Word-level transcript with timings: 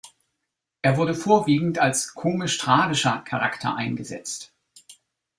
Er 0.81 0.97
wurde 0.97 1.13
vorwiegend 1.13 1.77
als 1.77 2.15
komisch-tragischer 2.15 3.19
Charakter 3.19 3.75
eingesetzt. 3.75 4.51